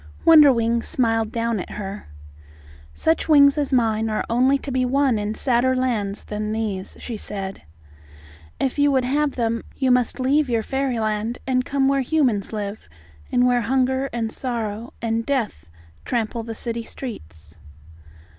Wonderwings 0.25 0.87
smiled 0.87 1.31
down 1.31 1.59
at 1.59 1.69
her. 1.69 2.07
"Such 2.91 3.29
wings 3.29 3.55
as 3.55 3.71
mine 3.71 4.09
are 4.09 4.25
only 4.31 4.57
to 4.57 4.71
be 4.71 4.83
won 4.83 5.19
in 5.19 5.35
sadder 5.35 5.75
lands 5.75 6.23
than 6.23 6.51
these," 6.51 6.97
she 6.99 7.17
said. 7.17 7.61
"If 8.59 8.79
you 8.79 8.91
would 8.91 9.05
have 9.05 9.33
them 9.35 9.63
you 9.75 9.91
must 9.91 10.19
leave 10.19 10.49
your 10.49 10.63
fairyland 10.63 11.37
and 11.45 11.65
come 11.65 11.87
where 11.87 12.01
humans 12.01 12.51
live, 12.51 12.89
and 13.31 13.45
where 13.45 13.61
hunger 13.61 14.09
and 14.11 14.31
sorrow 14.31 14.91
and 15.03 15.23
death 15.23 15.67
trample 16.03 16.41
the 16.41 16.55
city 16.55 16.81
streets." 16.81 17.55